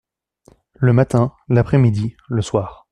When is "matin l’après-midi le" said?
0.93-2.41